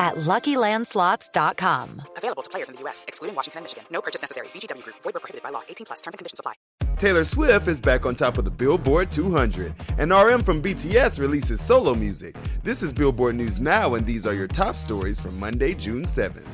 [0.00, 2.02] at LuckyLandSlots.com.
[2.16, 3.84] Available to players in the U.S., excluding Washington and Michigan.
[3.92, 4.48] No purchase necessary.
[4.48, 4.96] VGW Group.
[5.04, 5.62] Void where prohibited by law.
[5.68, 6.00] 18 plus.
[6.00, 6.54] Terms and conditions apply.
[6.96, 11.60] Taylor Swift is back on top of the Billboard 200, and RM from BTS releases
[11.60, 12.36] solo music.
[12.62, 16.44] This is Billboard News Now, and these are your top stories from Monday, June 7th.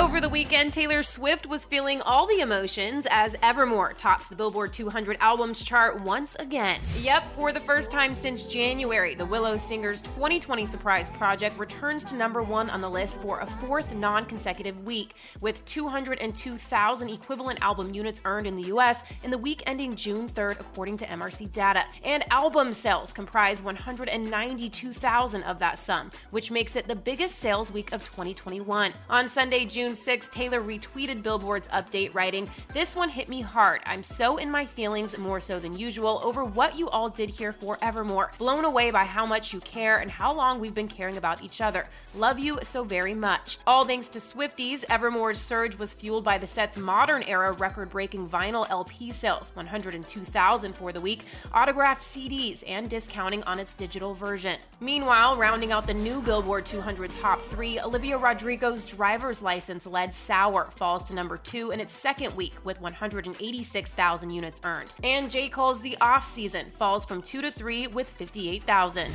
[0.00, 4.72] Over the weekend, Taylor Swift was feeling all the emotions as Evermore tops the Billboard
[4.72, 6.80] 200 albums chart once again.
[7.00, 12.16] Yep, for the first time since January, the Willow singer's 2020 surprise project returns to
[12.16, 17.92] number one on the list for a fourth non consecutive week, with 202,000 equivalent album
[17.92, 21.84] units earned in the US in the week ending June 3rd, according to MRC data.
[22.02, 27.92] And album sales comprise 192,000 of that sum, which makes it the biggest sales week
[27.92, 28.94] of 2021.
[29.10, 33.80] On Sunday, June June 6, Taylor retweeted Billboard's update, writing, This one hit me hard.
[33.86, 37.52] I'm so in my feelings, more so than usual, over what you all did here
[37.52, 38.30] forevermore.
[38.38, 41.60] Blown away by how much you care and how long we've been caring about each
[41.60, 41.88] other.
[42.14, 43.58] Love you so very much.
[43.66, 48.28] All thanks to Swifties, Evermore's surge was fueled by the set's modern era record breaking
[48.28, 54.60] vinyl LP sales, 102,000 for the week, autographed CDs, and discounting on its digital version.
[54.78, 60.70] Meanwhile, rounding out the new Billboard 200 top three, Olivia Rodrigo's driver's license led Sour
[60.76, 64.90] falls to number two in its second week with 186,000 units earned.
[65.02, 65.48] And J.
[65.48, 69.12] Cole's The Off Season falls from two to three with 58,000.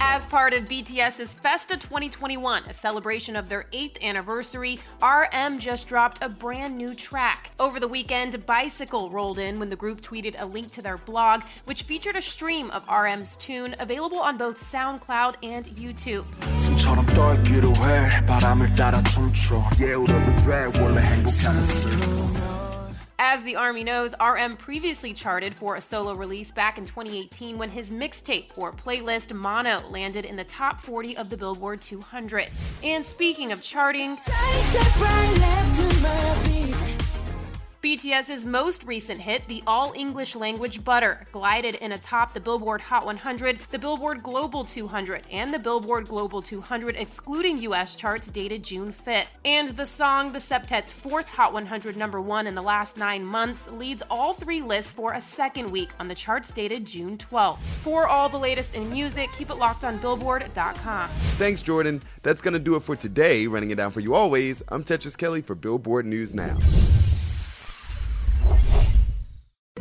[0.00, 6.22] As part of BTS's Festa 2021, a celebration of their eighth anniversary, RM just dropped
[6.22, 7.50] a brand new track.
[7.58, 11.42] Over the weekend, Bicycle rolled in when the group tweeted a link to their blog,
[11.64, 16.24] which featured a stream of RM's tune available on both SoundCloud and YouTube.
[23.18, 27.70] As the Army knows, RM previously charted for a solo release back in 2018 when
[27.70, 32.48] his mixtape or playlist Mono landed in the top 40 of the Billboard 200.
[32.84, 34.16] And speaking of charting,
[37.86, 43.06] BTS's most recent hit, the all English language Butter, glided in atop the Billboard Hot
[43.06, 48.92] 100, the Billboard Global 200, and the Billboard Global 200 excluding US charts dated June
[48.92, 49.28] 5th.
[49.44, 53.70] And the song, the septet's fourth Hot 100 number one in the last nine months,
[53.70, 57.58] leads all three lists for a second week on the charts dated June 12th.
[57.58, 61.08] For all the latest in music, keep it locked on Billboard.com.
[61.08, 62.02] Thanks, Jordan.
[62.24, 63.46] That's going to do it for today.
[63.46, 66.56] Running it down for you always, I'm Tetris Kelly for Billboard News Now.